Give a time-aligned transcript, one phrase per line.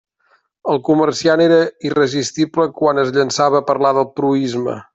[0.71, 4.79] El comerciant era irresistible quan es llançava a parlar del proïsme.